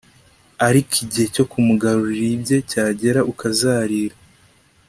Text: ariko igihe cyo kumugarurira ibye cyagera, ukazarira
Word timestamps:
ariko 0.67 0.93
igihe 1.03 1.25
cyo 1.35 1.43
kumugarurira 1.51 2.31
ibye 2.37 2.57
cyagera, 2.69 3.19
ukazarira 3.31 4.15